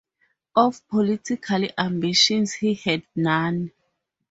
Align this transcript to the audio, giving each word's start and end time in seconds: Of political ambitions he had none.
Of 0.55 0.81
political 0.87 1.67
ambitions 1.77 2.53
he 2.53 2.73
had 2.73 3.03
none. 3.15 3.71